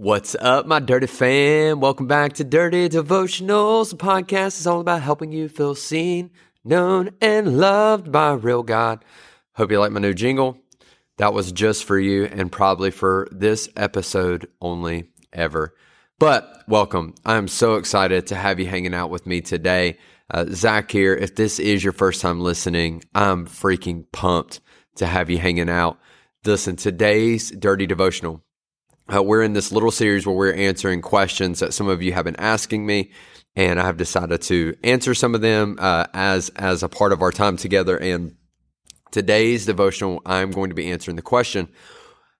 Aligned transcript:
What's 0.00 0.36
up, 0.38 0.64
my 0.64 0.78
dirty 0.78 1.08
fam? 1.08 1.80
Welcome 1.80 2.06
back 2.06 2.34
to 2.34 2.44
Dirty 2.44 2.88
Devotionals. 2.88 3.90
The 3.90 3.96
podcast 3.96 4.60
is 4.60 4.66
all 4.68 4.78
about 4.78 5.02
helping 5.02 5.32
you 5.32 5.48
feel 5.48 5.74
seen, 5.74 6.30
known, 6.64 7.10
and 7.20 7.58
loved 7.58 8.12
by 8.12 8.34
real 8.34 8.62
God. 8.62 9.04
Hope 9.54 9.72
you 9.72 9.80
like 9.80 9.90
my 9.90 9.98
new 9.98 10.14
jingle. 10.14 10.56
That 11.16 11.34
was 11.34 11.50
just 11.50 11.82
for 11.82 11.98
you 11.98 12.26
and 12.26 12.52
probably 12.52 12.92
for 12.92 13.26
this 13.32 13.68
episode 13.74 14.46
only 14.60 15.10
ever. 15.32 15.74
But 16.20 16.62
welcome. 16.68 17.16
I'm 17.26 17.48
so 17.48 17.74
excited 17.74 18.28
to 18.28 18.36
have 18.36 18.60
you 18.60 18.66
hanging 18.66 18.94
out 18.94 19.10
with 19.10 19.26
me 19.26 19.40
today. 19.40 19.98
Uh, 20.30 20.44
Zach 20.50 20.92
here. 20.92 21.16
If 21.16 21.34
this 21.34 21.58
is 21.58 21.82
your 21.82 21.92
first 21.92 22.20
time 22.20 22.40
listening, 22.40 23.02
I'm 23.16 23.48
freaking 23.48 24.04
pumped 24.12 24.60
to 24.94 25.06
have 25.06 25.28
you 25.28 25.38
hanging 25.38 25.68
out. 25.68 25.98
Listen, 26.44 26.76
today's 26.76 27.50
Dirty 27.50 27.88
Devotional 27.88 28.44
uh, 29.12 29.22
we're 29.22 29.42
in 29.42 29.54
this 29.54 29.72
little 29.72 29.90
series 29.90 30.26
where 30.26 30.36
we're 30.36 30.52
answering 30.52 31.00
questions 31.00 31.60
that 31.60 31.72
some 31.72 31.88
of 31.88 32.02
you 32.02 32.12
have 32.12 32.24
been 32.24 32.36
asking 32.36 32.84
me, 32.84 33.10
and 33.56 33.80
I 33.80 33.86
have 33.86 33.96
decided 33.96 34.42
to 34.42 34.76
answer 34.84 35.14
some 35.14 35.34
of 35.34 35.40
them 35.40 35.76
uh, 35.78 36.06
as 36.12 36.50
as 36.50 36.82
a 36.82 36.88
part 36.88 37.12
of 37.12 37.22
our 37.22 37.32
time 37.32 37.56
together. 37.56 37.96
And 37.96 38.36
today's 39.10 39.64
devotional, 39.66 40.20
I'm 40.26 40.50
going 40.50 40.68
to 40.68 40.74
be 40.74 40.90
answering 40.90 41.16
the 41.16 41.22
question: 41.22 41.68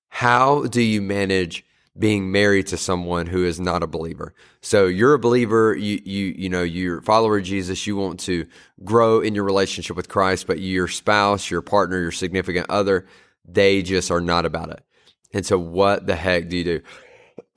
How 0.09 0.65
do 0.67 0.83
you 0.83 1.01
manage 1.01 1.65
being 1.99 2.31
married 2.31 2.67
to 2.69 2.77
someone 2.77 3.27
who 3.27 3.45
is 3.45 3.59
not 3.59 3.83
a 3.83 3.87
believer? 3.87 4.35
So 4.61 4.87
you're 4.87 5.15
a 5.15 5.19
believer, 5.19 5.75
you 5.75 6.01
you 6.05 6.35
you 6.37 6.49
know 6.51 6.63
you're 6.63 6.99
a 6.99 7.03
follower 7.03 7.39
of 7.39 7.45
Jesus. 7.45 7.87
You 7.87 7.97
want 7.97 8.21
to 8.21 8.47
grow 8.85 9.21
in 9.21 9.35
your 9.35 9.45
relationship 9.45 9.97
with 9.97 10.09
Christ, 10.09 10.47
but 10.47 10.61
your 10.61 10.89
spouse, 10.89 11.51
your 11.51 11.63
partner, 11.63 11.99
your 11.99 12.13
significant 12.13 12.67
other, 12.69 13.07
they 13.47 13.83
just 13.83 14.11
are 14.11 14.21
not 14.21 14.45
about 14.45 14.71
it 14.71 14.85
and 15.33 15.45
so, 15.45 15.59
what 15.59 16.07
the 16.07 16.17
heck 16.17 16.49
do 16.49 16.57
you 16.57 16.65
do? 16.65 16.81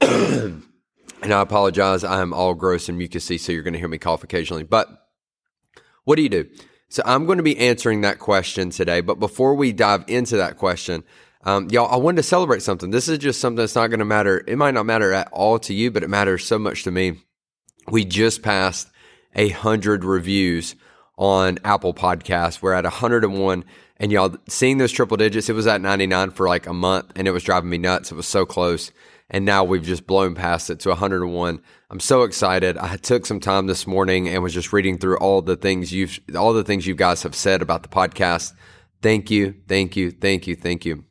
and 1.21 1.33
I 1.33 1.41
apologize, 1.41 2.03
I'm 2.03 2.33
all 2.33 2.53
gross 2.53 2.89
and 2.89 2.99
mucusy, 2.99 3.39
so 3.39 3.51
you're 3.51 3.63
going 3.63 3.73
to 3.73 3.79
hear 3.79 3.87
me 3.87 3.97
cough 3.97 4.23
occasionally. 4.23 4.63
But 4.63 4.87
what 6.03 6.15
do 6.15 6.23
you 6.23 6.29
do? 6.29 6.49
So, 6.89 7.01
I'm 7.05 7.25
going 7.25 7.37
to 7.37 7.43
be 7.43 7.57
answering 7.57 8.01
that 8.01 8.19
question 8.19 8.69
today. 8.69 9.01
But 9.01 9.19
before 9.19 9.55
we 9.55 9.71
dive 9.71 10.03
into 10.07 10.37
that 10.37 10.57
question, 10.57 11.03
um, 11.43 11.69
y'all, 11.71 11.91
I 11.91 11.97
wanted 11.97 12.17
to 12.17 12.23
celebrate 12.23 12.61
something. 12.61 12.91
This 12.91 13.07
is 13.07 13.17
just 13.17 13.39
something 13.39 13.57
that's 13.57 13.75
not 13.75 13.87
going 13.87 13.99
to 13.99 14.05
matter. 14.05 14.43
It 14.45 14.57
might 14.57 14.73
not 14.73 14.85
matter 14.85 15.11
at 15.11 15.29
all 15.31 15.57
to 15.59 15.73
you, 15.73 15.89
but 15.89 16.03
it 16.03 16.09
matters 16.09 16.45
so 16.45 16.59
much 16.59 16.83
to 16.83 16.91
me. 16.91 17.19
We 17.87 18.05
just 18.05 18.43
passed 18.43 18.89
a 19.35 19.49
hundred 19.49 20.03
reviews 20.03 20.75
on 21.17 21.57
Apple 21.63 21.93
Podcasts. 21.93 22.61
We're 22.61 22.73
at 22.73 22.83
101 22.83 23.65
and 24.01 24.11
y'all 24.11 24.35
seeing 24.49 24.79
those 24.79 24.91
triple 24.91 25.15
digits, 25.15 25.47
it 25.47 25.53
was 25.53 25.67
at 25.67 25.79
99 25.79 26.31
for 26.31 26.47
like 26.47 26.65
a 26.65 26.73
month 26.73 27.11
and 27.15 27.27
it 27.27 27.31
was 27.31 27.43
driving 27.43 27.69
me 27.69 27.77
nuts. 27.77 28.11
It 28.11 28.15
was 28.15 28.25
so 28.25 28.47
close. 28.47 28.91
And 29.29 29.45
now 29.45 29.63
we've 29.63 29.83
just 29.83 30.07
blown 30.07 30.33
past 30.33 30.71
it 30.71 30.79
to 30.79 30.89
101. 30.89 31.61
I'm 31.91 31.99
so 31.99 32.23
excited. 32.23 32.79
I 32.79 32.97
took 32.97 33.27
some 33.27 33.39
time 33.39 33.67
this 33.67 33.85
morning 33.85 34.27
and 34.27 34.41
was 34.41 34.55
just 34.55 34.73
reading 34.73 34.97
through 34.97 35.17
all 35.19 35.43
the 35.43 35.55
things 35.55 35.93
you've, 35.93 36.19
all 36.35 36.51
the 36.51 36.63
things 36.63 36.87
you 36.87 36.95
guys 36.95 37.21
have 37.21 37.35
said 37.35 37.61
about 37.61 37.83
the 37.83 37.89
podcast. 37.89 38.53
Thank 39.03 39.29
you. 39.29 39.53
Thank 39.67 39.95
you. 39.95 40.09
Thank 40.09 40.47
you. 40.47 40.55
Thank 40.55 40.83
you. 40.83 41.05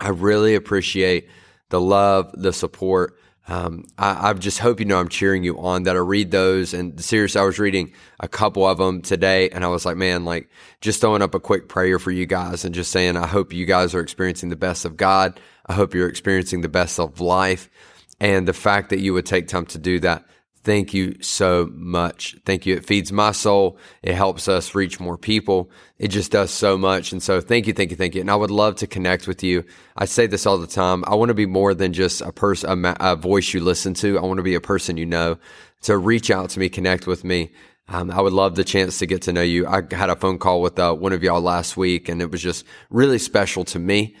I 0.00 0.08
really 0.08 0.56
appreciate 0.56 1.28
the 1.68 1.80
love, 1.80 2.32
the 2.34 2.52
support. 2.52 3.16
Um, 3.48 3.86
I, 3.96 4.30
I, 4.30 4.32
just 4.32 4.58
hope 4.58 4.80
you 4.80 4.86
know 4.86 4.98
I'm 4.98 5.08
cheering 5.08 5.44
you 5.44 5.56
on 5.60 5.84
that 5.84 5.94
I 5.94 6.00
read 6.00 6.32
those. 6.32 6.74
And 6.74 7.00
seriously, 7.00 7.40
I 7.40 7.44
was 7.44 7.60
reading 7.60 7.92
a 8.18 8.26
couple 8.26 8.66
of 8.66 8.78
them 8.78 9.02
today 9.02 9.48
and 9.50 9.64
I 9.64 9.68
was 9.68 9.86
like, 9.86 9.96
man, 9.96 10.24
like 10.24 10.50
just 10.80 11.00
throwing 11.00 11.22
up 11.22 11.34
a 11.34 11.38
quick 11.40 11.68
prayer 11.68 12.00
for 12.00 12.10
you 12.10 12.26
guys 12.26 12.64
and 12.64 12.74
just 12.74 12.90
saying, 12.90 13.16
I 13.16 13.28
hope 13.28 13.52
you 13.52 13.64
guys 13.64 13.94
are 13.94 14.00
experiencing 14.00 14.48
the 14.48 14.56
best 14.56 14.84
of 14.84 14.96
God. 14.96 15.38
I 15.66 15.74
hope 15.74 15.94
you're 15.94 16.08
experiencing 16.08 16.62
the 16.62 16.68
best 16.68 16.98
of 16.98 17.20
life. 17.20 17.70
And 18.18 18.48
the 18.48 18.52
fact 18.52 18.90
that 18.90 18.98
you 18.98 19.14
would 19.14 19.26
take 19.26 19.46
time 19.46 19.66
to 19.66 19.78
do 19.78 20.00
that 20.00 20.24
Thank 20.66 20.92
you 20.92 21.16
so 21.22 21.70
much. 21.72 22.34
Thank 22.44 22.66
you. 22.66 22.74
It 22.74 22.84
feeds 22.84 23.12
my 23.12 23.30
soul. 23.30 23.78
It 24.02 24.16
helps 24.16 24.48
us 24.48 24.74
reach 24.74 24.98
more 24.98 25.16
people. 25.16 25.70
It 25.96 26.08
just 26.08 26.32
does 26.32 26.50
so 26.50 26.76
much. 26.76 27.12
And 27.12 27.22
so 27.22 27.40
thank 27.40 27.68
you, 27.68 27.72
thank 27.72 27.92
you, 27.92 27.96
thank 27.96 28.16
you. 28.16 28.20
And 28.20 28.28
I 28.28 28.34
would 28.34 28.50
love 28.50 28.74
to 28.76 28.88
connect 28.88 29.28
with 29.28 29.44
you. 29.44 29.62
I 29.96 30.06
say 30.06 30.26
this 30.26 30.44
all 30.44 30.58
the 30.58 30.66
time. 30.66 31.04
I 31.06 31.14
want 31.14 31.28
to 31.28 31.34
be 31.34 31.46
more 31.46 31.72
than 31.72 31.92
just 31.92 32.20
a 32.20 32.32
person, 32.32 32.84
a, 32.84 32.96
a, 32.98 33.14
voice 33.14 33.54
you 33.54 33.60
listen 33.60 33.94
to. 33.94 34.18
I 34.18 34.22
want 34.22 34.38
to 34.38 34.42
be 34.42 34.56
a 34.56 34.60
person 34.60 34.96
you 34.96 35.06
know. 35.06 35.38
So 35.82 35.94
reach 35.94 36.32
out 36.32 36.50
to 36.50 36.58
me, 36.58 36.68
connect 36.68 37.06
with 37.06 37.22
me. 37.22 37.52
Um, 37.86 38.10
I 38.10 38.20
would 38.20 38.32
love 38.32 38.56
the 38.56 38.64
chance 38.64 38.98
to 38.98 39.06
get 39.06 39.22
to 39.22 39.32
know 39.32 39.42
you. 39.42 39.68
I 39.68 39.82
had 39.92 40.10
a 40.10 40.16
phone 40.16 40.38
call 40.40 40.62
with 40.62 40.80
uh, 40.80 40.94
one 40.94 41.12
of 41.12 41.22
y'all 41.22 41.40
last 41.40 41.76
week 41.76 42.08
and 42.08 42.20
it 42.20 42.32
was 42.32 42.42
just 42.42 42.64
really 42.90 43.20
special 43.20 43.64
to 43.66 43.78
me. 43.78 44.16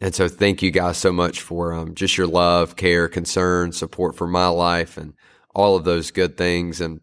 And 0.00 0.14
so 0.14 0.28
thank 0.28 0.62
you 0.62 0.70
guys 0.70 0.96
so 0.96 1.12
much 1.12 1.42
for 1.42 1.74
um, 1.74 1.94
just 1.94 2.16
your 2.16 2.26
love, 2.26 2.76
care, 2.76 3.06
concern, 3.06 3.72
support 3.72 4.16
for 4.16 4.26
my 4.26 4.48
life 4.48 4.96
and 4.96 5.12
all 5.54 5.76
of 5.76 5.84
those 5.84 6.10
good 6.10 6.36
things. 6.36 6.80
And 6.80 7.00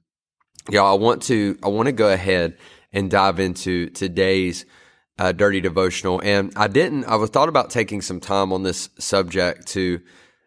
y'all, 0.70 0.92
I 0.92 0.98
want 0.98 1.24
to 1.24 1.58
I 1.64 1.68
want 1.68 1.88
to 1.88 1.94
go 1.94 2.12
ahead 2.12 2.58
and 2.92 3.12
dive 3.12 3.40
into 3.40 3.90
today's 3.90 4.66
uh, 5.20 5.32
dirty 5.32 5.62
devotional. 5.62 6.22
And 6.24 6.54
I 6.56 6.68
didn't. 6.68 7.06
I 7.06 7.16
was 7.16 7.30
thought 7.30 7.50
about 7.50 7.70
taking 7.70 8.02
some 8.02 8.20
time 8.20 8.54
on 8.54 8.64
this 8.64 8.90
subject 9.00 9.68
to. 9.70 10.02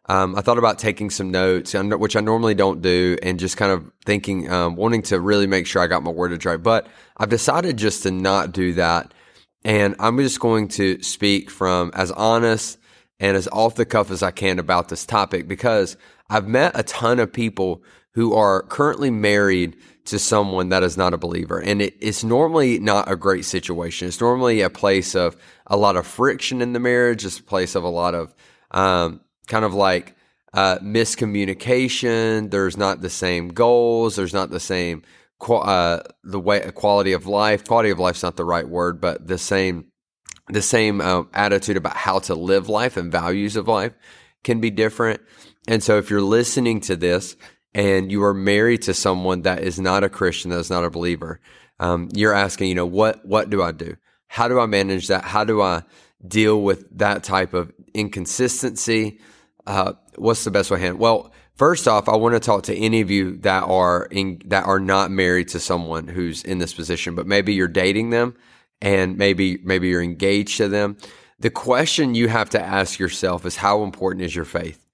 Um, 0.09 0.35
I 0.35 0.41
thought 0.41 0.59
about 0.59 0.81
taking 0.81 1.09
some 1.09 1.31
notes, 1.31 1.73
which 1.73 2.17
I 2.17 2.21
normally 2.21 2.55
don't 2.55 2.83
do, 2.83 3.17
and 3.23 3.39
just 3.39 3.57
kind 3.57 3.71
of 3.71 3.93
thinking, 4.05 4.51
um, 4.51 4.75
wanting 4.75 5.03
to 5.03 5.21
really 5.21 5.47
make 5.47 5.69
sure 5.69 5.83
I 5.83 5.87
got 5.87 6.03
my 6.03 6.11
wordage 6.11 6.45
right. 6.45 6.61
But 6.61 6.89
I've 7.17 7.29
decided 7.29 7.77
just 7.77 8.03
to 8.03 8.11
not 8.11 8.51
do 8.51 8.73
that. 8.73 9.15
And 9.63 9.95
I'm 10.01 10.19
just 10.19 10.41
going 10.41 10.69
to 10.69 11.01
speak 11.03 11.49
from 11.49 11.93
as 11.95 12.11
honest 12.11 12.79
and 13.21 13.37
as 13.37 13.47
off 13.53 13.77
the 13.77 13.85
cuff 13.85 14.11
as 14.11 14.23
I 14.23 14.31
can 14.31 14.59
about 14.59 14.89
this 14.89 15.07
topic 15.07 15.47
because 15.47 15.97
I've 16.31 16.49
met 16.49 16.79
a 16.79 16.85
ton 16.85 17.19
of 17.19 17.33
people 17.33 17.83
who 18.15 18.35
are 18.35 18.63
currently 18.63 19.11
married 19.11 19.77
to 20.05 20.19
someone 20.19 20.71
that 20.71 20.83
is 20.83 20.97
not 20.97 21.13
a 21.13 21.19
believer. 21.19 21.61
And 21.61 21.83
it, 21.83 21.97
it's 22.01 22.25
normally 22.25 22.79
not 22.79 23.11
a 23.11 23.17
great 23.17 23.45
situation. 23.45 24.09
It's 24.09 24.21
normally 24.21 24.63
a 24.63 24.71
place 24.71 25.15
of 25.15 25.37
a 25.67 25.77
lot 25.77 25.97
of 25.97 26.07
friction 26.07 26.63
in 26.63 26.73
the 26.73 26.81
marriage. 26.81 27.25
It's 27.25 27.39
a 27.39 27.43
place 27.43 27.75
of 27.75 27.85
a 27.85 27.89
lot 27.89 28.15
of 28.15 28.35
um, 28.71 29.21
kind 29.47 29.65
of 29.65 29.75
like 29.75 30.17
uh, 30.55 30.79
miscommunication. 30.79 32.51
There's 32.51 32.77
not 32.77 33.01
the 33.01 33.11
same 33.11 33.49
goals. 33.49 34.17
There's 34.17 34.35
not 34.35 34.51
the 34.51 34.61
same 34.61 35.03
uh, 35.49 36.01
the 36.23 36.41
way 36.41 36.61
quality 36.73 37.13
of 37.13 37.27
life. 37.27 37.65
Quality 37.65 37.91
of 37.91 37.99
life's 37.99 38.23
not 38.23 38.37
the 38.37 38.45
right 38.45 38.69
word, 38.69 39.01
but 39.01 39.27
the 39.27 39.39
same 39.39 39.87
the 40.49 40.63
same 40.63 41.01
uh, 41.01 41.23
attitude 41.33 41.77
about 41.77 41.97
how 41.97 42.19
to 42.19 42.35
live 42.35 42.69
life 42.69 42.97
and 42.97 43.13
values 43.13 43.57
of 43.57 43.69
life 43.69 43.93
can 44.45 44.61
be 44.61 44.71
different. 44.71 45.21
And 45.69 45.83
so 45.83 45.99
if 45.99 46.11
you're 46.11 46.23
listening 46.23 46.81
to 46.83 46.97
this 46.97 47.37
and 47.75 48.11
you 48.11 48.23
are 48.25 48.35
married 48.35 48.83
to 48.83 48.95
someone 48.95 49.43
that 49.43 49.63
is 49.63 49.79
not 49.79 50.05
a 50.05 50.09
Christian, 50.09 50.51
that 50.51 50.59
is 50.59 50.71
not 50.71 50.85
a 50.85 50.91
believer, 50.91 51.41
um, 51.79 52.09
you're 52.15 52.35
asking, 52.35 52.69
you 52.69 52.75
know, 52.75 52.87
what, 52.87 53.25
what 53.25 53.51
do 53.51 53.63
I 53.63 53.73
do? 53.73 53.97
How 54.27 54.49
do 54.49 54.61
I 54.61 54.67
manage 54.67 55.09
that? 55.09 55.25
How 55.25 55.45
do 55.45 55.61
I 55.61 55.83
deal 56.27 56.63
with 56.63 56.87
that 56.99 57.25
type 57.25 57.55
of 57.55 57.73
inconsistency? 57.95 59.21
Uh, 59.67 59.95
what's 60.17 60.45
the 60.45 60.51
best 60.51 60.71
way 60.71 60.79
to 60.79 60.83
handle? 60.83 61.01
Well, 61.01 61.33
first 61.55 61.89
off, 61.89 62.09
I 62.09 62.17
want 62.17 62.35
to 62.35 62.41
talk 62.41 62.65
to 62.65 62.77
any 62.77 63.01
of 63.01 63.11
you 63.11 63.37
that 63.39 63.65
are 63.65 64.07
in, 64.11 64.41
that 64.47 64.67
are 64.67 64.81
not 64.81 65.11
married 65.11 65.49
to 65.49 65.61
someone 65.61 66.09
who's 66.09 66.43
in 66.43 66.59
this 66.59 66.75
position, 66.75 67.15
but 67.15 67.27
maybe 67.27 67.55
you're 67.55 67.69
dating 67.69 68.11
them 68.11 68.37
and 68.81 69.17
maybe, 69.17 69.59
maybe 69.63 69.89
you're 69.89 70.03
engaged 70.03 70.57
to 70.59 70.69
them. 70.69 70.97
The 71.41 71.51
question 71.51 72.15
you 72.15 72.29
have 72.29 72.51
to 72.51 72.61
ask 72.61 72.99
yourself 72.99 73.47
is 73.47 73.57
how 73.57 73.83
important 73.83 74.25
is 74.25 74.37
your 74.37 74.45
faith? 74.45 74.87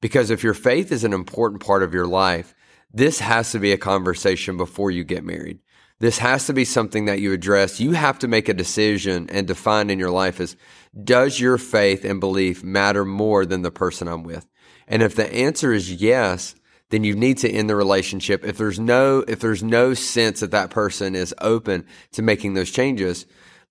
Because 0.00 0.30
if 0.30 0.42
your 0.42 0.54
faith 0.54 0.92
is 0.92 1.04
an 1.04 1.12
important 1.12 1.64
part 1.64 1.82
of 1.82 1.94
your 1.94 2.06
life, 2.06 2.54
this 2.92 3.20
has 3.20 3.52
to 3.52 3.58
be 3.58 3.72
a 3.72 3.78
conversation 3.78 4.56
before 4.56 4.90
you 4.90 5.04
get 5.04 5.24
married. 5.24 5.60
This 6.00 6.18
has 6.18 6.46
to 6.46 6.52
be 6.52 6.64
something 6.64 7.06
that 7.06 7.20
you 7.20 7.32
address. 7.32 7.80
You 7.80 7.92
have 7.92 8.18
to 8.20 8.28
make 8.28 8.48
a 8.48 8.54
decision 8.54 9.28
and 9.30 9.46
define 9.46 9.90
in 9.90 9.98
your 9.98 10.10
life 10.10 10.40
is 10.40 10.56
does 11.04 11.38
your 11.38 11.58
faith 11.58 12.04
and 12.04 12.20
belief 12.20 12.62
matter 12.64 13.04
more 13.04 13.44
than 13.44 13.62
the 13.62 13.70
person 13.70 14.08
I'm 14.08 14.22
with? 14.22 14.46
And 14.86 15.02
if 15.02 15.14
the 15.14 15.32
answer 15.32 15.72
is 15.72 15.92
yes, 15.92 16.54
then 16.90 17.04
you 17.04 17.14
need 17.14 17.38
to 17.38 17.50
end 17.50 17.68
the 17.68 17.76
relationship. 17.76 18.44
If 18.44 18.56
there's 18.56 18.78
no, 18.80 19.24
if 19.28 19.40
there's 19.40 19.62
no 19.62 19.92
sense 19.94 20.40
that 20.40 20.52
that 20.52 20.70
person 20.70 21.14
is 21.14 21.34
open 21.40 21.86
to 22.12 22.22
making 22.22 22.54
those 22.54 22.70
changes, 22.70 23.26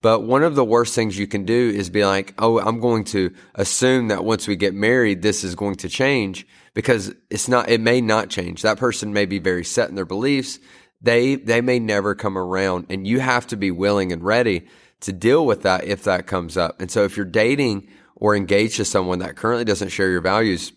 But 0.07 0.23
one 0.23 0.41
of 0.41 0.55
the 0.55 0.63
worst 0.63 0.95
things 0.95 1.19
you 1.19 1.27
can 1.27 1.43
do 1.43 1.69
is 1.75 1.89
be 1.89 2.05
like, 2.05 2.33
oh, 2.39 2.61
I'm 2.61 2.79
going 2.79 3.03
to 3.07 3.29
assume 3.55 4.07
that 4.07 4.23
once 4.23 4.47
we 4.47 4.55
get 4.55 4.73
married, 4.73 5.21
this 5.21 5.43
is 5.43 5.53
going 5.53 5.75
to 5.75 5.89
change 5.89 6.47
because 6.73 7.13
it's 7.29 7.49
not, 7.49 7.67
it 7.67 7.81
may 7.81 7.99
not 7.99 8.29
change. 8.29 8.61
That 8.61 8.77
person 8.77 9.11
may 9.11 9.25
be 9.25 9.39
very 9.39 9.65
set 9.65 9.89
in 9.89 9.95
their 9.95 10.05
beliefs. 10.05 10.59
They, 11.01 11.35
they 11.35 11.59
may 11.59 11.79
never 11.79 12.15
come 12.15 12.37
around 12.37 12.85
and 12.89 13.05
you 13.05 13.19
have 13.19 13.47
to 13.47 13.57
be 13.57 13.69
willing 13.69 14.13
and 14.13 14.23
ready 14.23 14.69
to 15.01 15.11
deal 15.11 15.45
with 15.45 15.63
that 15.63 15.83
if 15.83 16.05
that 16.05 16.25
comes 16.25 16.55
up. 16.55 16.79
And 16.79 16.89
so 16.89 17.03
if 17.03 17.17
you're 17.17 17.25
dating 17.25 17.89
or 18.15 18.33
engaged 18.33 18.77
to 18.77 18.85
someone 18.85 19.19
that 19.19 19.35
currently 19.35 19.65
doesn't 19.65 19.89
share 19.89 20.09
your 20.09 20.21
values, 20.21 20.71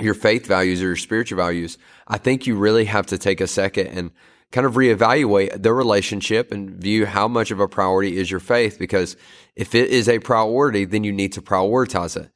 your 0.00 0.14
faith 0.14 0.46
values 0.46 0.80
or 0.80 0.86
your 0.86 0.96
spiritual 0.96 1.38
values, 1.38 1.76
I 2.06 2.18
think 2.18 2.46
you 2.46 2.54
really 2.54 2.84
have 2.84 3.06
to 3.06 3.18
take 3.18 3.40
a 3.40 3.48
second 3.48 3.88
and 3.88 4.12
kind 4.52 4.66
of 4.66 4.74
reevaluate 4.74 5.62
the 5.62 5.72
relationship 5.72 6.52
and 6.52 6.70
view 6.70 7.06
how 7.06 7.28
much 7.28 7.50
of 7.50 7.60
a 7.60 7.68
priority 7.68 8.16
is 8.16 8.30
your 8.30 8.40
faith. 8.40 8.78
Because 8.78 9.16
if 9.56 9.74
it 9.74 9.90
is 9.90 10.08
a 10.08 10.18
priority, 10.18 10.84
then 10.84 11.04
you 11.04 11.12
need 11.12 11.32
to 11.34 11.42
prioritize 11.42 12.16
it. 12.16 12.30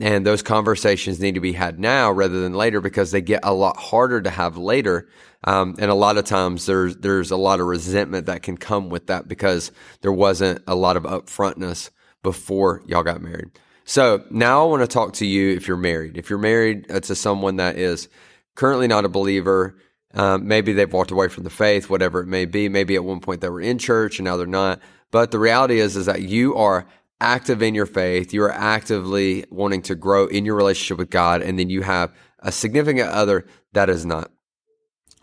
And 0.00 0.26
those 0.26 0.42
conversations 0.42 1.20
need 1.20 1.34
to 1.34 1.40
be 1.40 1.52
had 1.52 1.78
now 1.78 2.10
rather 2.10 2.40
than 2.40 2.54
later 2.54 2.80
because 2.80 3.10
they 3.10 3.20
get 3.20 3.40
a 3.44 3.52
lot 3.52 3.76
harder 3.76 4.22
to 4.22 4.30
have 4.30 4.56
later. 4.56 5.08
Um, 5.44 5.76
and 5.78 5.90
a 5.90 5.94
lot 5.94 6.16
of 6.16 6.24
times 6.24 6.66
there's, 6.66 6.96
there's 6.96 7.30
a 7.30 7.36
lot 7.36 7.60
of 7.60 7.66
resentment 7.66 8.26
that 8.26 8.42
can 8.42 8.56
come 8.56 8.88
with 8.88 9.08
that 9.08 9.28
because 9.28 9.70
there 10.00 10.12
wasn't 10.12 10.62
a 10.66 10.74
lot 10.74 10.96
of 10.96 11.04
upfrontness 11.04 11.90
before 12.22 12.82
y'all 12.86 13.02
got 13.02 13.20
married. 13.20 13.50
So 13.84 14.24
now 14.30 14.64
I 14.64 14.68
want 14.68 14.82
to 14.82 14.86
talk 14.86 15.14
to 15.14 15.26
you 15.26 15.54
if 15.54 15.68
you're 15.68 15.76
married. 15.76 16.16
If 16.16 16.30
you're 16.30 16.38
married 16.38 16.88
to 16.88 17.14
someone 17.14 17.56
that 17.56 17.76
is 17.76 18.08
currently 18.54 18.86
not 18.86 19.04
a 19.04 19.08
believer, 19.08 19.76
um, 20.14 20.46
maybe 20.46 20.72
they've 20.72 20.92
walked 20.92 21.10
away 21.10 21.28
from 21.28 21.44
the 21.44 21.50
faith, 21.50 21.88
whatever 21.88 22.20
it 22.20 22.26
may 22.26 22.44
be. 22.44 22.68
Maybe 22.68 22.94
at 22.94 23.04
one 23.04 23.20
point 23.20 23.40
they 23.40 23.48
were 23.48 23.60
in 23.60 23.78
church 23.78 24.18
and 24.18 24.24
now 24.24 24.36
they're 24.36 24.46
not. 24.46 24.80
But 25.10 25.30
the 25.30 25.38
reality 25.38 25.80
is, 25.80 25.96
is 25.96 26.06
that 26.06 26.22
you 26.22 26.54
are 26.56 26.86
active 27.20 27.62
in 27.62 27.74
your 27.74 27.86
faith. 27.86 28.32
You 28.32 28.42
are 28.42 28.52
actively 28.52 29.44
wanting 29.50 29.82
to 29.82 29.94
grow 29.94 30.26
in 30.26 30.44
your 30.44 30.56
relationship 30.56 30.98
with 30.98 31.10
God. 31.10 31.42
And 31.42 31.58
then 31.58 31.70
you 31.70 31.82
have 31.82 32.14
a 32.40 32.52
significant 32.52 33.08
other 33.08 33.46
that 33.72 33.88
is 33.88 34.04
not. 34.04 34.30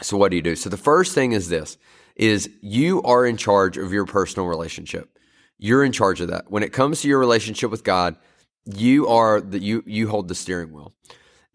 So 0.01 0.17
what 0.17 0.31
do 0.31 0.37
you 0.37 0.41
do? 0.41 0.55
So 0.55 0.69
the 0.69 0.77
first 0.77 1.13
thing 1.13 1.33
is 1.33 1.49
this, 1.49 1.77
is 2.15 2.49
you 2.61 3.01
are 3.03 3.25
in 3.25 3.37
charge 3.37 3.77
of 3.77 3.93
your 3.93 4.05
personal 4.05 4.47
relationship. 4.47 5.17
You're 5.57 5.83
in 5.83 5.91
charge 5.91 6.21
of 6.21 6.29
that. 6.29 6.49
When 6.49 6.63
it 6.63 6.73
comes 6.73 7.01
to 7.01 7.07
your 7.07 7.19
relationship 7.19 7.69
with 7.69 7.83
God, 7.83 8.15
you 8.65 9.07
are 9.07 9.41
the, 9.41 9.59
you, 9.59 9.83
you 9.85 10.07
hold 10.07 10.29
the 10.29 10.35
steering 10.35 10.71
wheel. 10.71 10.93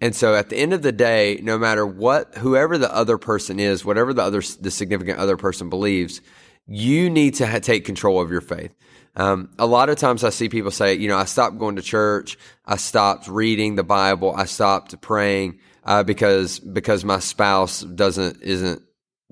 And 0.01 0.15
so 0.15 0.35
at 0.35 0.51
the 0.51 0.57
end 0.57 0.73
of 0.73 0.83
the 0.83 0.93
day, 0.93 1.41
no 1.43 1.57
matter 1.57 1.87
what, 1.87 2.37
whoever 2.39 2.77
the 2.79 2.93
other 2.95 3.17
person 3.17 3.61
is, 3.61 3.85
whatever 3.85 4.13
the 4.13 4.23
other, 4.23 4.43
the 4.61 4.71
significant 4.71 5.19
other 5.19 5.37
person 5.37 5.71
believes, 5.71 6.21
you 6.67 7.09
need 7.09 7.35
to 7.35 7.47
ha- 7.47 7.61
take 7.61 7.85
control 7.85 8.21
of 8.21 8.31
your 8.31 8.41
faith. 8.41 8.75
Um, 9.17 9.51
a 9.59 9.67
lot 9.67 9.91
of 9.91 9.97
times 9.97 10.25
I 10.25 10.31
see 10.31 10.49
people 10.49 10.73
say, 10.73 10.95
you 10.95 11.09
know, 11.09 11.17
I 11.17 11.25
stopped 11.25 11.59
going 11.59 11.77
to 11.77 11.83
church. 11.83 12.37
I 12.67 12.77
stopped 12.77 13.29
reading 13.29 13.77
the 13.77 13.85
Bible. 13.85 14.35
I 14.37 14.47
stopped 14.47 15.01
praying, 15.01 15.61
uh, 15.85 16.03
because, 16.03 16.59
because 16.59 17.05
my 17.05 17.21
spouse 17.21 17.81
doesn't, 17.83 18.43
isn't, 18.43 18.83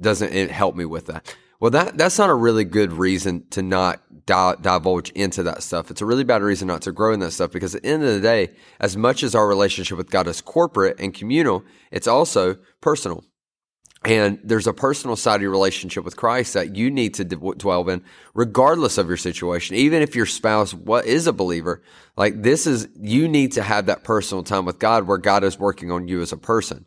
doesn't 0.00 0.50
help 0.50 0.76
me 0.76 0.84
with 0.84 1.06
that. 1.06 1.34
Well, 1.62 1.70
that, 1.70 1.96
that's 1.96 2.18
not 2.18 2.28
a 2.28 2.34
really 2.34 2.64
good 2.64 2.92
reason 2.92 3.46
to 3.50 3.62
not 3.62 4.02
di- 4.26 4.56
divulge 4.60 5.10
into 5.10 5.44
that 5.44 5.62
stuff. 5.62 5.92
It's 5.92 6.00
a 6.00 6.04
really 6.04 6.24
bad 6.24 6.42
reason 6.42 6.66
not 6.66 6.82
to 6.82 6.90
grow 6.90 7.12
in 7.12 7.20
that 7.20 7.30
stuff 7.30 7.52
because 7.52 7.76
at 7.76 7.84
the 7.84 7.88
end 7.88 8.02
of 8.02 8.12
the 8.12 8.20
day, 8.20 8.48
as 8.80 8.96
much 8.96 9.22
as 9.22 9.36
our 9.36 9.46
relationship 9.46 9.96
with 9.96 10.10
God 10.10 10.26
is 10.26 10.40
corporate 10.40 10.98
and 10.98 11.14
communal, 11.14 11.62
it's 11.92 12.08
also 12.08 12.56
personal. 12.80 13.22
And 14.04 14.40
there's 14.42 14.66
a 14.66 14.72
personal 14.72 15.14
side 15.14 15.36
of 15.36 15.42
your 15.42 15.52
relationship 15.52 16.04
with 16.04 16.16
Christ 16.16 16.54
that 16.54 16.74
you 16.74 16.90
need 16.90 17.14
to 17.14 17.24
dwell 17.24 17.88
in, 17.88 18.02
regardless 18.34 18.98
of 18.98 19.06
your 19.06 19.16
situation. 19.16 19.76
Even 19.76 20.02
if 20.02 20.16
your 20.16 20.26
spouse 20.26 20.74
what 20.74 21.06
is 21.06 21.28
a 21.28 21.32
believer, 21.32 21.80
like 22.16 22.42
this 22.42 22.66
is, 22.66 22.88
you 22.98 23.28
need 23.28 23.52
to 23.52 23.62
have 23.62 23.86
that 23.86 24.02
personal 24.02 24.42
time 24.42 24.64
with 24.64 24.80
God 24.80 25.06
where 25.06 25.16
God 25.16 25.44
is 25.44 25.60
working 25.60 25.92
on 25.92 26.08
you 26.08 26.22
as 26.22 26.32
a 26.32 26.36
person. 26.36 26.86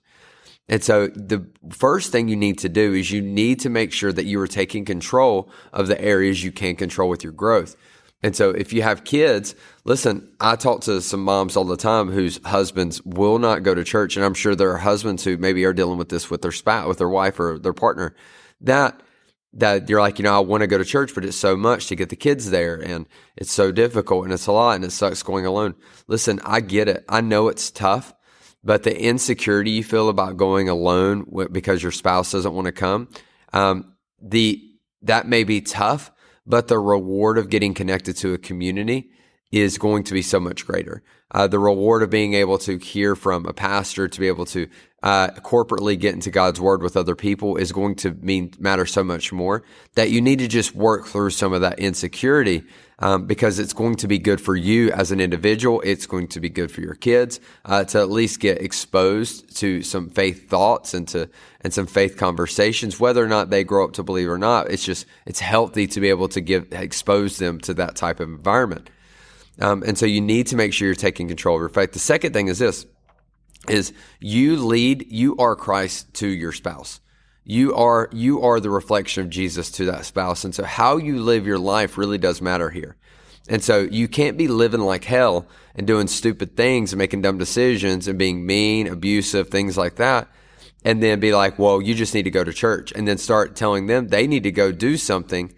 And 0.67 0.83
so 0.83 1.07
the 1.07 1.47
first 1.71 2.11
thing 2.11 2.27
you 2.27 2.35
need 2.35 2.57
to 2.59 2.69
do 2.69 2.93
is 2.93 3.11
you 3.11 3.21
need 3.21 3.59
to 3.61 3.69
make 3.69 3.91
sure 3.91 4.11
that 4.11 4.25
you 4.25 4.39
are 4.39 4.47
taking 4.47 4.83
control 4.83 5.49
of 5.71 5.87
the 5.87 6.01
areas 6.01 6.43
you 6.43 6.51
can 6.51 6.75
control 6.75 7.07
with 7.09 7.23
your 7.23 7.33
growth. 7.33 7.75
And 8.23 8.35
so 8.35 8.49
if 8.49 8.73
you 8.73 8.81
have 8.81 9.03
kids, 9.03 9.53
listen, 9.83 10.31
I 10.39 10.55
talk 10.55 10.81
to 10.81 11.01
some 11.01 11.23
moms 11.23 11.55
all 11.55 11.65
the 11.65 11.77
time 11.77 12.09
whose 12.09 12.39
husbands 12.43 12.99
will 13.03 13.37
not 13.37 13.61
go 13.61 13.75
to 13.75 13.83
church. 13.83 14.15
And 14.15 14.25
I'm 14.25 14.33
sure 14.33 14.55
there 14.55 14.71
are 14.71 14.79
husbands 14.79 15.23
who 15.23 15.37
maybe 15.37 15.63
are 15.65 15.73
dealing 15.73 15.99
with 15.99 16.09
this 16.09 16.31
with 16.31 16.41
their 16.41 16.51
spouse, 16.51 16.87
with 16.87 16.97
their 16.97 17.09
wife 17.09 17.39
or 17.39 17.59
their 17.59 17.73
partner 17.73 18.15
that, 18.61 18.99
that 19.53 19.87
you're 19.89 20.01
like, 20.01 20.17
you 20.17 20.23
know, 20.23 20.35
I 20.35 20.39
want 20.39 20.61
to 20.61 20.67
go 20.67 20.77
to 20.77 20.85
church, 20.85 21.13
but 21.13 21.23
it's 21.23 21.37
so 21.37 21.55
much 21.55 21.87
to 21.87 21.95
get 21.95 22.09
the 22.09 22.15
kids 22.15 22.49
there 22.49 22.75
and 22.75 23.05
it's 23.37 23.51
so 23.51 23.71
difficult 23.71 24.25
and 24.25 24.33
it's 24.33 24.47
a 24.47 24.51
lot 24.51 24.75
and 24.75 24.83
it 24.83 24.91
sucks 24.91 25.21
going 25.21 25.45
alone. 25.45 25.75
Listen, 26.07 26.39
I 26.43 26.61
get 26.61 26.87
it. 26.87 27.05
I 27.07 27.21
know 27.21 27.47
it's 27.47 27.69
tough. 27.69 28.13
But 28.65 28.83
the 28.83 28.99
insecurity 28.99 29.71
you 29.71 29.83
feel 29.83 30.09
about 30.09 30.37
going 30.37 30.67
alone 30.67 31.25
because 31.51 31.83
your 31.83 31.91
spouse 31.91 32.31
doesn't 32.31 32.53
want 32.53 32.65
to 32.65 32.71
come, 32.71 33.07
um, 33.53 33.93
the 34.19 34.61
that 35.03 35.27
may 35.27 35.43
be 35.43 35.61
tough, 35.61 36.11
but 36.47 36.67
the 36.67 36.79
reward 36.79 37.37
of 37.37 37.49
getting 37.49 37.75
connected 37.75 38.17
to 38.17 38.33
a 38.33 38.39
community 38.39 39.11
is 39.51 39.77
going 39.77 40.03
to 40.03 40.13
be 40.13 40.23
so 40.23 40.39
much 40.39 40.65
greater. 40.65 41.03
Uh, 41.31 41.47
the 41.47 41.59
reward 41.59 42.01
of 42.01 42.09
being 42.09 42.33
able 42.33 42.57
to 42.57 42.77
hear 42.77 43.15
from 43.15 43.45
a 43.45 43.53
pastor, 43.53 44.07
to 44.07 44.19
be 44.19 44.27
able 44.27 44.45
to 44.45 44.67
uh, 45.05 45.27
corporately 45.41 45.97
get 45.97 46.15
into 46.15 46.31
God's 46.31 46.59
word 46.59 46.81
with 46.81 46.97
other 46.97 47.15
people 47.15 47.57
is 47.57 47.71
going 47.71 47.93
to 47.97 48.15
mean 48.15 48.51
matter 48.57 48.87
so 48.87 49.03
much 49.03 49.31
more 49.31 49.61
that 49.93 50.09
you 50.09 50.19
need 50.19 50.39
to 50.39 50.47
just 50.47 50.75
work 50.75 51.05
through 51.05 51.29
some 51.29 51.53
of 51.53 51.61
that 51.61 51.77
insecurity 51.77 52.63
um, 52.97 53.27
because 53.27 53.59
it's 53.59 53.71
going 53.71 53.97
to 53.97 54.07
be 54.07 54.17
good 54.17 54.41
for 54.41 54.55
you 54.55 54.91
as 54.93 55.11
an 55.11 55.19
individual. 55.19 55.79
It's 55.81 56.07
going 56.07 56.29
to 56.29 56.39
be 56.39 56.49
good 56.49 56.71
for 56.71 56.81
your 56.81 56.95
kids 56.95 57.39
uh, 57.65 57.83
to 57.83 57.99
at 57.99 58.09
least 58.09 58.39
get 58.39 58.63
exposed 58.63 59.55
to 59.57 59.83
some 59.83 60.09
faith 60.09 60.49
thoughts 60.49 60.95
and 60.95 61.07
to 61.09 61.29
and 61.61 61.71
some 61.71 61.85
faith 61.85 62.17
conversations, 62.17 62.99
whether 62.99 63.23
or 63.23 63.27
not 63.27 63.51
they 63.51 63.63
grow 63.63 63.85
up 63.85 63.93
to 63.93 64.03
believe 64.03 64.29
or 64.29 64.39
not. 64.39 64.71
It's 64.71 64.83
just 64.83 65.05
it's 65.27 65.39
healthy 65.39 65.85
to 65.85 65.99
be 65.99 66.09
able 66.09 66.29
to 66.29 66.41
give 66.41 66.73
expose 66.73 67.37
them 67.37 67.59
to 67.61 67.75
that 67.75 67.95
type 67.95 68.19
of 68.19 68.29
environment. 68.29 68.89
Um, 69.59 69.83
and 69.83 69.99
so 69.99 70.07
you 70.07 70.19
need 70.19 70.47
to 70.47 70.55
make 70.55 70.73
sure 70.73 70.87
you're 70.87 70.95
taking 70.95 71.27
control 71.27 71.57
of 71.57 71.61
your 71.61 71.69
faith. 71.69 71.91
The 71.91 71.99
second 71.99 72.33
thing 72.33 72.47
is 72.47 72.57
this 72.57 72.87
is 73.69 73.93
you 74.19 74.57
lead, 74.57 75.11
you 75.11 75.35
are 75.37 75.55
Christ 75.55 76.13
to 76.15 76.27
your 76.27 76.51
spouse. 76.51 76.99
You 77.43 77.75
are, 77.75 78.09
you 78.11 78.41
are 78.41 78.59
the 78.59 78.71
reflection 78.71 79.23
of 79.23 79.29
Jesus 79.29 79.69
to 79.71 79.85
that 79.85 80.05
spouse. 80.05 80.43
And 80.43 80.55
so 80.55 80.63
how 80.63 80.97
you 80.97 81.21
live 81.21 81.45
your 81.45 81.59
life 81.59 81.97
really 81.97 82.17
does 82.17 82.41
matter 82.41 82.69
here. 82.71 82.95
And 83.47 83.63
so 83.63 83.81
you 83.81 84.07
can't 84.07 84.37
be 84.37 84.47
living 84.47 84.81
like 84.81 85.03
hell 85.03 85.47
and 85.75 85.85
doing 85.85 86.07
stupid 86.07 86.57
things 86.57 86.91
and 86.91 86.97
making 86.97 87.21
dumb 87.21 87.37
decisions 87.37 88.07
and 88.07 88.17
being 88.17 88.45
mean, 88.45 88.87
abusive, 88.87 89.49
things 89.49 89.77
like 89.77 89.95
that. 89.97 90.27
And 90.83 91.01
then 91.01 91.19
be 91.19 91.33
like, 91.33 91.59
well, 91.59 91.81
you 91.81 91.93
just 91.93 92.13
need 92.13 92.23
to 92.23 92.31
go 92.31 92.43
to 92.43 92.53
church 92.53 92.91
and 92.91 93.07
then 93.07 93.17
start 93.17 93.55
telling 93.55 93.85
them 93.87 94.07
they 94.07 94.25
need 94.25 94.43
to 94.43 94.51
go 94.51 94.71
do 94.71 94.97
something 94.97 95.53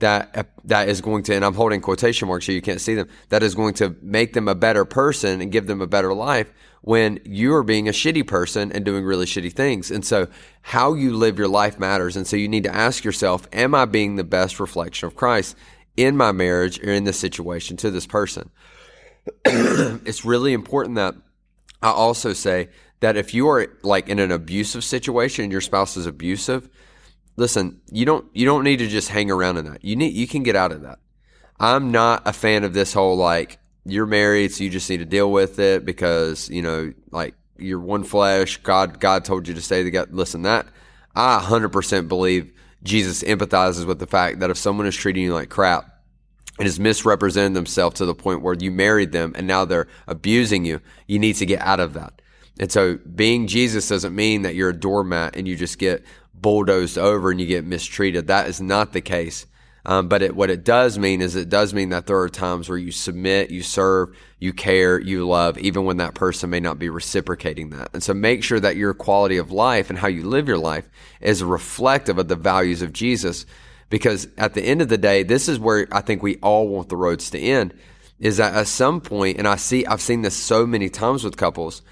that 0.00 0.48
that 0.64 0.88
is 0.88 1.00
going 1.00 1.22
to 1.22 1.34
and 1.34 1.44
I'm 1.44 1.54
holding 1.54 1.80
quotation 1.80 2.26
marks 2.26 2.46
so 2.46 2.52
you 2.52 2.62
can't 2.62 2.80
see 2.80 2.94
them 2.94 3.08
that 3.28 3.42
is 3.42 3.54
going 3.54 3.74
to 3.74 3.94
make 4.02 4.32
them 4.32 4.48
a 4.48 4.54
better 4.54 4.84
person 4.84 5.40
and 5.40 5.52
give 5.52 5.66
them 5.66 5.80
a 5.80 5.86
better 5.86 6.12
life 6.12 6.50
when 6.82 7.20
you 7.24 7.54
are 7.54 7.62
being 7.62 7.88
a 7.88 7.92
shitty 7.92 8.26
person 8.26 8.72
and 8.72 8.84
doing 8.84 9.04
really 9.04 9.26
shitty 9.26 9.52
things. 9.52 9.90
And 9.90 10.04
so 10.04 10.28
how 10.62 10.94
you 10.94 11.14
live 11.14 11.38
your 11.38 11.48
life 11.48 11.78
matters. 11.78 12.16
And 12.16 12.26
so 12.26 12.36
you 12.36 12.48
need 12.48 12.64
to 12.64 12.74
ask 12.74 13.04
yourself, 13.04 13.46
am 13.52 13.74
I 13.74 13.84
being 13.84 14.16
the 14.16 14.24
best 14.24 14.58
reflection 14.58 15.06
of 15.06 15.16
Christ 15.16 15.56
in 15.96 16.16
my 16.16 16.32
marriage 16.32 16.82
or 16.82 16.90
in 16.92 17.04
this 17.04 17.18
situation 17.18 17.76
to 17.78 17.90
this 17.90 18.06
person? 18.06 18.50
it's 19.44 20.24
really 20.24 20.52
important 20.52 20.96
that 20.96 21.14
I 21.82 21.90
also 21.90 22.32
say 22.32 22.68
that 23.00 23.16
if 23.16 23.34
you 23.34 23.48
are 23.48 23.66
like 23.82 24.08
in 24.08 24.18
an 24.18 24.30
abusive 24.30 24.84
situation 24.84 25.44
and 25.44 25.52
your 25.52 25.60
spouse 25.60 25.96
is 25.96 26.06
abusive, 26.06 26.68
listen, 27.36 27.80
you 27.90 28.04
don't 28.04 28.24
you 28.32 28.46
don't 28.46 28.64
need 28.64 28.78
to 28.78 28.88
just 28.88 29.08
hang 29.08 29.30
around 29.30 29.58
in 29.58 29.66
that. 29.66 29.84
You 29.84 29.96
need 29.96 30.14
you 30.14 30.26
can 30.26 30.42
get 30.42 30.56
out 30.56 30.72
of 30.72 30.82
that. 30.82 30.98
I'm 31.58 31.92
not 31.92 32.22
a 32.26 32.32
fan 32.32 32.64
of 32.64 32.72
this 32.72 32.94
whole 32.94 33.16
like 33.16 33.58
you're 33.84 34.06
married, 34.06 34.52
so 34.52 34.64
you 34.64 34.70
just 34.70 34.88
need 34.90 34.98
to 34.98 35.04
deal 35.04 35.30
with 35.30 35.58
it 35.58 35.84
because 35.84 36.48
you 36.50 36.62
know 36.62 36.92
like 37.10 37.34
you're 37.58 37.80
one 37.80 38.04
flesh. 38.04 38.58
God 38.58 39.00
God 39.00 39.24
told 39.24 39.48
you 39.48 39.54
to 39.54 39.62
stay 39.62 39.82
together. 39.82 40.10
Listen, 40.12 40.42
that 40.42 40.66
I 41.14 41.40
100% 41.40 42.08
believe 42.08 42.52
Jesus 42.82 43.22
empathizes 43.22 43.86
with 43.86 43.98
the 43.98 44.06
fact 44.06 44.40
that 44.40 44.50
if 44.50 44.56
someone 44.56 44.86
is 44.86 44.96
treating 44.96 45.24
you 45.24 45.34
like 45.34 45.50
crap 45.50 46.02
and 46.58 46.66
is 46.66 46.80
misrepresenting 46.80 47.54
themselves 47.54 47.96
to 47.96 48.06
the 48.06 48.14
point 48.14 48.42
where 48.42 48.54
you 48.54 48.70
married 48.70 49.12
them 49.12 49.32
and 49.36 49.46
now 49.46 49.64
they're 49.64 49.88
abusing 50.06 50.64
you, 50.64 50.80
you 51.06 51.18
need 51.18 51.34
to 51.34 51.46
get 51.46 51.60
out 51.60 51.80
of 51.80 51.94
that. 51.94 52.22
And 52.58 52.70
so 52.70 52.98
being 53.14 53.46
Jesus 53.46 53.88
doesn't 53.88 54.14
mean 54.14 54.42
that 54.42 54.54
you're 54.54 54.70
a 54.70 54.74
doormat 54.78 55.36
and 55.36 55.48
you 55.48 55.56
just 55.56 55.78
get 55.78 56.04
bulldozed 56.34 56.98
over 56.98 57.30
and 57.30 57.40
you 57.40 57.46
get 57.46 57.64
mistreated. 57.64 58.26
That 58.26 58.48
is 58.48 58.60
not 58.60 58.92
the 58.92 59.00
case. 59.00 59.46
Um, 59.86 60.08
but 60.08 60.22
it, 60.22 60.36
what 60.36 60.50
it 60.50 60.64
does 60.64 60.98
mean 60.98 61.22
is 61.22 61.36
it 61.36 61.48
does 61.48 61.72
mean 61.72 61.88
that 61.88 62.06
there 62.06 62.18
are 62.18 62.28
times 62.28 62.68
where 62.68 62.78
you 62.78 62.92
submit, 62.92 63.50
you 63.50 63.62
serve, 63.62 64.14
you 64.38 64.52
care, 64.52 65.00
you 65.00 65.26
love, 65.26 65.56
even 65.58 65.84
when 65.84 65.96
that 65.98 66.14
person 66.14 66.50
may 66.50 66.60
not 66.60 66.78
be 66.78 66.90
reciprocating 66.90 67.70
that. 67.70 67.90
And 67.94 68.02
so 68.02 68.12
make 68.12 68.44
sure 68.44 68.60
that 68.60 68.76
your 68.76 68.92
quality 68.92 69.38
of 69.38 69.50
life 69.50 69.88
and 69.88 69.98
how 69.98 70.08
you 70.08 70.28
live 70.28 70.48
your 70.48 70.58
life 70.58 70.88
is 71.20 71.42
reflective 71.42 72.18
of 72.18 72.28
the 72.28 72.36
values 72.36 72.82
of 72.82 72.92
Jesus 72.92 73.46
Because 73.90 74.28
at 74.38 74.54
the 74.54 74.62
end 74.62 74.80
of 74.80 74.88
the 74.88 74.96
day, 74.96 75.24
this 75.24 75.48
is 75.48 75.58
where 75.58 75.86
I 75.92 76.00
think 76.00 76.22
we 76.22 76.36
all 76.36 76.68
want 76.68 76.88
the 76.88 76.96
roads 76.96 77.28
to 77.30 77.38
end 77.38 77.74
is 78.20 78.36
that 78.36 78.54
at 78.54 78.68
some 78.68 79.00
point, 79.00 79.38
and 79.38 79.48
I 79.48 79.56
see, 79.56 79.84
I've 79.86 80.00
seen 80.00 80.22
this 80.22 80.36
so 80.36 80.66
many 80.66 80.88
times 80.88 81.24
with 81.24 81.36
couples, 81.36 81.82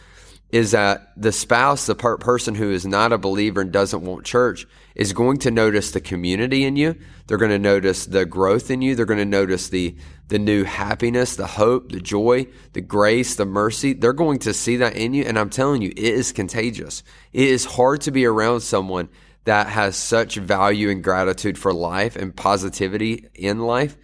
is 0.51 0.71
that 0.71 1.13
the 1.17 1.33
spouse, 1.33 1.87
the 1.87 1.95
per- 1.95 2.17
person 2.17 2.55
who 2.55 2.71
is 2.71 2.87
not 2.87 3.13
a 3.13 3.19
believer 3.19 3.61
and 3.61 3.71
doesn't 3.71 4.03
want 4.03 4.25
church, 4.25 4.67
is 4.95 5.13
going 5.13 5.37
to 5.39 5.51
notice 5.51 5.91
the 5.91 6.01
community 6.01 6.65
in 6.65 6.75
you. 6.77 6.97
They're 7.27 7.37
going 7.37 7.51
to 7.51 7.59
notice 7.59 8.07
the 8.07 8.25
growth 8.25 8.71
in 8.71 8.81
you. 8.81 8.95
They're 8.95 9.05
going 9.05 9.19
to 9.19 9.25
notice 9.25 9.69
the 9.69 9.97
the 10.29 10.39
new 10.39 10.65
happiness, 10.65 11.37
the 11.37 11.47
hope, 11.47 11.91
the 11.91 12.01
joy, 12.01 12.47
the 12.75 12.83
grace, 12.83 13.35
the 13.35 13.47
mercy. 13.47 13.95
They're 13.95 14.13
going 14.13 14.39
to 14.41 14.53
see 14.53 14.77
that 14.77 14.95
in 14.95 15.15
you, 15.15 15.25
and 15.25 15.39
I'm 15.39 15.49
telling 15.51 15.81
you, 15.81 15.89
it 15.89 15.99
is 15.99 16.33
contagious. 16.33 17.03
It 17.33 17.49
is 17.49 17.65
hard 17.65 18.03
to 18.03 18.11
be 18.11 18.27
around 18.27 18.61
someone 18.61 19.09
that 19.45 19.69
has 19.69 19.97
such 19.97 20.37
value 20.37 20.91
and 20.91 21.03
gratitude 21.03 21.57
for 21.57 21.73
life 21.73 22.15
and 22.15 22.37
positivity 22.37 23.29
in 23.35 23.61
life, 23.61 23.97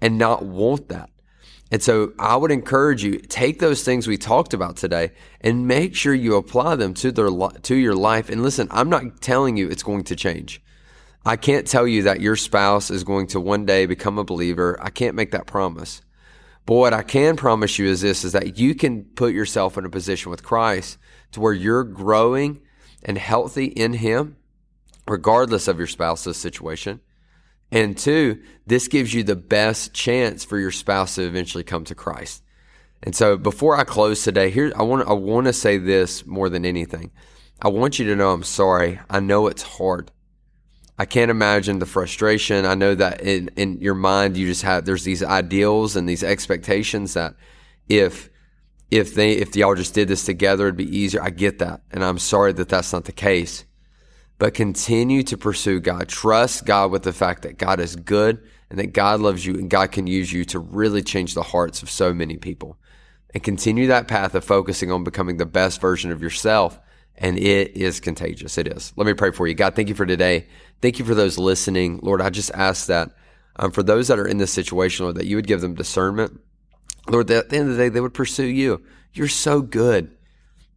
and 0.00 0.18
not 0.18 0.44
want 0.44 0.88
that. 0.88 1.10
And 1.72 1.82
so 1.82 2.12
I 2.18 2.36
would 2.36 2.50
encourage 2.50 3.02
you 3.02 3.18
take 3.18 3.58
those 3.58 3.82
things 3.82 4.06
we 4.06 4.18
talked 4.18 4.52
about 4.52 4.76
today 4.76 5.12
and 5.40 5.66
make 5.66 5.96
sure 5.96 6.12
you 6.12 6.36
apply 6.36 6.76
them 6.76 6.92
to 6.94 7.10
their 7.10 7.30
to 7.30 7.74
your 7.74 7.94
life. 7.94 8.28
And 8.28 8.42
listen, 8.42 8.68
I'm 8.70 8.90
not 8.90 9.22
telling 9.22 9.56
you 9.56 9.68
it's 9.68 9.82
going 9.82 10.04
to 10.04 10.14
change. 10.14 10.62
I 11.24 11.36
can't 11.36 11.66
tell 11.66 11.88
you 11.88 12.02
that 12.02 12.20
your 12.20 12.36
spouse 12.36 12.90
is 12.90 13.04
going 13.04 13.28
to 13.28 13.40
one 13.40 13.64
day 13.64 13.86
become 13.86 14.18
a 14.18 14.24
believer. 14.24 14.76
I 14.82 14.90
can't 14.90 15.16
make 15.16 15.30
that 15.30 15.46
promise. 15.46 16.02
But 16.66 16.74
what 16.74 16.92
I 16.92 17.02
can 17.02 17.36
promise 17.36 17.78
you 17.78 17.86
is 17.86 18.02
this 18.02 18.22
is 18.22 18.32
that 18.32 18.58
you 18.58 18.74
can 18.74 19.04
put 19.04 19.32
yourself 19.32 19.78
in 19.78 19.86
a 19.86 19.90
position 19.90 20.30
with 20.30 20.42
Christ 20.42 20.98
to 21.32 21.40
where 21.40 21.54
you're 21.54 21.84
growing 21.84 22.60
and 23.02 23.16
healthy 23.16 23.64
in 23.64 23.94
him 23.94 24.36
regardless 25.08 25.68
of 25.68 25.78
your 25.78 25.86
spouse's 25.86 26.36
situation 26.36 27.00
and 27.72 27.96
two, 27.96 28.42
this 28.66 28.86
gives 28.86 29.14
you 29.14 29.24
the 29.24 29.34
best 29.34 29.94
chance 29.94 30.44
for 30.44 30.58
your 30.58 30.70
spouse 30.70 31.14
to 31.14 31.22
eventually 31.22 31.64
come 31.64 31.84
to 31.84 31.94
Christ. 31.94 32.42
And 33.02 33.16
so 33.16 33.36
before 33.36 33.76
I 33.76 33.84
close 33.84 34.22
today, 34.22 34.50
here 34.50 34.72
I 34.76 34.82
want 34.82 35.08
I 35.08 35.14
want 35.14 35.46
to 35.46 35.52
say 35.52 35.78
this 35.78 36.24
more 36.26 36.48
than 36.48 36.64
anything. 36.64 37.10
I 37.60 37.68
want 37.68 37.98
you 37.98 38.04
to 38.06 38.16
know 38.16 38.30
I'm 38.30 38.44
sorry. 38.44 39.00
I 39.08 39.20
know 39.20 39.46
it's 39.46 39.62
hard. 39.62 40.12
I 40.98 41.06
can't 41.06 41.30
imagine 41.30 41.78
the 41.78 41.86
frustration. 41.86 42.66
I 42.66 42.74
know 42.74 42.94
that 42.94 43.22
in, 43.22 43.48
in 43.56 43.80
your 43.80 43.94
mind 43.94 44.36
you 44.36 44.46
just 44.46 44.62
have 44.62 44.84
there's 44.84 45.04
these 45.04 45.22
ideals 45.22 45.96
and 45.96 46.08
these 46.08 46.22
expectations 46.22 47.14
that 47.14 47.34
if 47.88 48.28
if 48.90 49.14
they 49.14 49.32
if 49.32 49.56
y'all 49.56 49.74
just 49.74 49.94
did 49.94 50.08
this 50.08 50.24
together 50.26 50.66
it'd 50.66 50.76
be 50.76 50.96
easier. 50.96 51.22
I 51.22 51.30
get 51.30 51.58
that. 51.60 51.80
And 51.90 52.04
I'm 52.04 52.18
sorry 52.18 52.52
that 52.52 52.68
that's 52.68 52.92
not 52.92 53.06
the 53.06 53.12
case 53.12 53.64
but 54.42 54.54
continue 54.54 55.22
to 55.22 55.36
pursue 55.36 55.78
God. 55.78 56.08
Trust 56.08 56.64
God 56.64 56.90
with 56.90 57.04
the 57.04 57.12
fact 57.12 57.42
that 57.42 57.58
God 57.58 57.78
is 57.78 57.94
good 57.94 58.42
and 58.70 58.78
that 58.80 58.92
God 58.92 59.20
loves 59.20 59.46
you 59.46 59.54
and 59.54 59.70
God 59.70 59.92
can 59.92 60.08
use 60.08 60.32
you 60.32 60.44
to 60.46 60.58
really 60.58 61.00
change 61.00 61.34
the 61.34 61.44
hearts 61.44 61.80
of 61.80 61.88
so 61.88 62.12
many 62.12 62.36
people. 62.36 62.76
And 63.32 63.40
continue 63.40 63.86
that 63.86 64.08
path 64.08 64.34
of 64.34 64.44
focusing 64.44 64.90
on 64.90 65.04
becoming 65.04 65.36
the 65.36 65.46
best 65.46 65.80
version 65.80 66.10
of 66.10 66.20
yourself. 66.20 66.80
And 67.16 67.38
it 67.38 67.76
is 67.76 68.00
contagious. 68.00 68.58
It 68.58 68.66
is. 68.66 68.92
Let 68.96 69.06
me 69.06 69.14
pray 69.14 69.30
for 69.30 69.46
you. 69.46 69.54
God, 69.54 69.76
thank 69.76 69.88
you 69.88 69.94
for 69.94 70.06
today. 70.06 70.48
Thank 70.80 70.98
you 70.98 71.04
for 71.04 71.14
those 71.14 71.38
listening. 71.38 72.00
Lord, 72.02 72.20
I 72.20 72.28
just 72.28 72.50
ask 72.50 72.88
that 72.88 73.12
um, 73.54 73.70
for 73.70 73.84
those 73.84 74.08
that 74.08 74.18
are 74.18 74.26
in 74.26 74.38
this 74.38 74.52
situation, 74.52 75.04
Lord, 75.04 75.18
that 75.18 75.26
you 75.26 75.36
would 75.36 75.46
give 75.46 75.60
them 75.60 75.76
discernment. 75.76 76.40
Lord, 77.06 77.28
that 77.28 77.44
at 77.44 77.50
the 77.50 77.58
end 77.58 77.70
of 77.70 77.76
the 77.76 77.84
day, 77.84 77.90
they 77.90 78.00
would 78.00 78.12
pursue 78.12 78.46
you. 78.46 78.82
You're 79.12 79.28
so 79.28 79.62
good. 79.62 80.10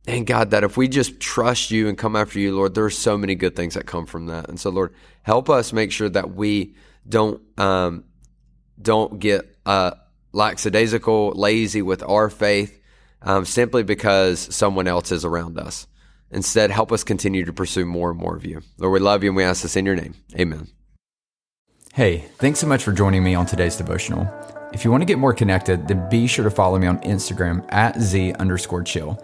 And 0.08 0.28
God, 0.28 0.52
that 0.52 0.64
if 0.64 0.78
we 0.78 0.88
just 0.88 1.20
trust 1.20 1.72
you 1.72 1.88
and 1.88 1.98
come 1.98 2.16
after 2.16 2.40
you, 2.40 2.56
Lord, 2.56 2.76
there 2.76 2.86
are 2.86 2.92
so 2.92 3.18
many 3.18 3.34
good 3.34 3.56
things 3.56 3.74
that 3.74 3.88
come 3.88 4.06
from 4.06 4.28
that. 4.28 4.50
And 4.50 4.60
so, 4.60 4.70
Lord, 4.70 4.94
help 5.24 5.50
us 5.50 5.74
make 5.74 5.92
sure 5.92 6.10
that 6.10 6.36
we 6.36 6.76
don't 7.08 7.42
um, 7.60 8.04
don't 8.80 9.20
get 9.20 9.58
uh, 9.66 9.92
lackadaisical, 10.32 11.32
lazy 11.32 11.82
with 11.82 12.04
our 12.04 12.30
faith 12.30 12.80
um, 13.22 13.46
simply 13.46 13.84
because 13.84 14.54
someone 14.56 14.88
else 14.88 15.12
is 15.12 15.26
around 15.26 15.58
us. 15.58 15.88
Instead, 16.32 16.72
help 16.72 16.92
us 16.92 17.04
continue 17.04 17.46
to 17.46 17.54
pursue 17.54 17.86
more 17.86 18.12
and 18.12 18.20
more 18.20 18.36
of 18.36 18.46
you. 18.46 18.62
Lord, 18.78 18.94
we 18.94 19.00
love 19.00 19.24
you 19.24 19.30
and 19.30 19.38
we 19.38 19.44
ask 19.44 19.62
this 19.64 19.76
in 19.76 19.86
your 19.86 19.96
name. 19.96 20.16
Amen. 20.38 20.68
Hey, 21.94 22.26
thanks 22.38 22.60
so 22.60 22.68
much 22.68 22.84
for 22.84 22.92
joining 22.92 23.24
me 23.24 23.36
on 23.36 23.46
today's 23.46 23.78
devotional. 23.78 24.30
If 24.74 24.84
you 24.84 24.92
want 24.92 25.02
to 25.02 25.06
get 25.06 25.18
more 25.18 25.34
connected, 25.34 25.88
then 25.88 26.10
be 26.10 26.28
sure 26.28 26.44
to 26.44 26.52
follow 26.52 26.78
me 26.78 26.88
on 26.88 27.00
Instagram 27.00 27.66
at 27.72 28.00
Z 28.02 28.34
underscore 28.34 28.84
chill. 28.84 29.24